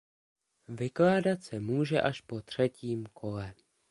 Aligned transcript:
Vykládat 0.67 1.43
se 1.43 1.59
může 1.59 2.01
až 2.01 2.21
po 2.21 2.41
třetím 2.41 3.05
kole. 3.13 3.53